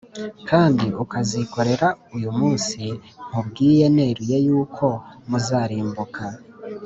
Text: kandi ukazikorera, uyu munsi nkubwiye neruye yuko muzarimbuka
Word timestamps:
kandi 0.49 0.85
ukazikorera, 1.03 1.87
uyu 2.15 2.29
munsi 2.39 2.81
nkubwiye 3.27 3.85
neruye 3.97 4.37
yuko 4.47 4.85
muzarimbuka 5.29 6.23